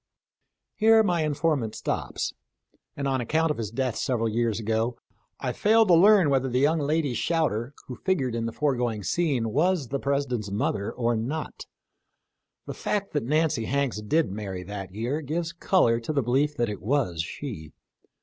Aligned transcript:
Here 0.73 1.03
my 1.03 1.21
informant 1.23 1.75
stops, 1.75 2.33
and 2.97 3.07
on 3.07 3.21
account 3.21 3.51
of 3.51 3.59
his 3.59 3.69
death 3.69 3.95
several 3.95 4.27
years 4.27 4.59
ago 4.59 4.97
I 5.39 5.53
failed 5.53 5.89
to 5.89 5.93
learn 5.93 6.31
whether 6.31 6.49
the 6.49 6.57
young 6.59 6.79
lady 6.79 7.13
shouter 7.13 7.75
who 7.85 7.95
figured 7.97 8.33
in 8.33 8.47
the 8.47 8.51
foregoing 8.51 9.03
scene 9.03 9.51
was 9.51 9.89
the 9.89 9.99
President's 9.99 10.49
mother 10.49 10.91
or 10.91 11.15
not. 11.15 11.67
The 12.65 12.73
fact 12.73 13.13
that 13.13 13.25
Nancy 13.25 13.65
Hanks 13.65 14.01
did 14.01 14.31
marry 14.31 14.63
that 14.63 14.91
year 14.91 15.21
gives 15.21 15.53
color 15.53 15.99
to 15.99 16.11
the 16.11 16.23
belief 16.23 16.57
that 16.57 16.67
it 16.67 16.81
was 16.81 17.21
she. 17.21 17.71